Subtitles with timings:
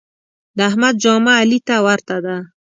[0.57, 2.37] د احمد جامه علي ته ورته ده.